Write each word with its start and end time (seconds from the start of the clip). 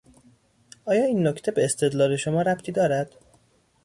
آیا 0.85 1.05
این 1.05 1.27
نکته 1.27 1.51
به 1.51 1.65
استدلال 1.65 2.15
شما 2.15 2.41
ربطی 2.41 2.71
دارد؟ 2.71 3.11